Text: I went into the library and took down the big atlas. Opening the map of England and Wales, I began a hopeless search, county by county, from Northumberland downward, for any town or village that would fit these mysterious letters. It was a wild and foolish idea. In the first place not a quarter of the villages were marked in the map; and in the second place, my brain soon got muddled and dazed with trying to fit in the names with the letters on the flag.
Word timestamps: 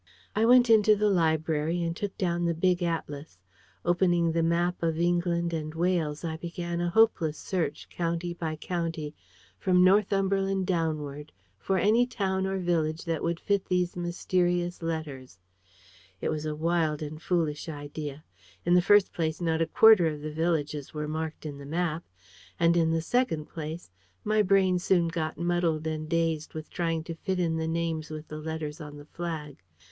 I 0.35 0.45
went 0.47 0.67
into 0.67 0.95
the 0.95 1.11
library 1.11 1.83
and 1.83 1.95
took 1.95 2.17
down 2.17 2.45
the 2.45 2.55
big 2.55 2.81
atlas. 2.81 3.37
Opening 3.85 4.31
the 4.31 4.41
map 4.41 4.81
of 4.81 4.97
England 4.97 5.53
and 5.53 5.75
Wales, 5.75 6.23
I 6.25 6.37
began 6.37 6.81
a 6.81 6.89
hopeless 6.89 7.37
search, 7.37 7.87
county 7.87 8.33
by 8.33 8.55
county, 8.55 9.13
from 9.59 9.83
Northumberland 9.83 10.65
downward, 10.65 11.31
for 11.59 11.77
any 11.77 12.07
town 12.07 12.47
or 12.47 12.57
village 12.57 13.05
that 13.05 13.21
would 13.21 13.39
fit 13.39 13.65
these 13.65 13.95
mysterious 13.95 14.81
letters. 14.81 15.37
It 16.19 16.29
was 16.29 16.47
a 16.47 16.55
wild 16.55 17.03
and 17.03 17.21
foolish 17.21 17.69
idea. 17.69 18.23
In 18.65 18.73
the 18.73 18.81
first 18.81 19.13
place 19.13 19.39
not 19.39 19.61
a 19.61 19.67
quarter 19.67 20.07
of 20.07 20.21
the 20.21 20.31
villages 20.33 20.95
were 20.95 21.07
marked 21.07 21.45
in 21.45 21.59
the 21.59 21.65
map; 21.67 22.03
and 22.59 22.75
in 22.75 22.89
the 22.89 23.01
second 23.03 23.49
place, 23.49 23.91
my 24.23 24.41
brain 24.41 24.79
soon 24.79 25.09
got 25.09 25.37
muddled 25.37 25.85
and 25.85 26.09
dazed 26.09 26.55
with 26.55 26.71
trying 26.71 27.03
to 27.03 27.13
fit 27.13 27.39
in 27.39 27.57
the 27.57 27.67
names 27.67 28.09
with 28.09 28.29
the 28.29 28.39
letters 28.39 28.81
on 28.81 28.97
the 28.97 29.05
flag. 29.05 29.61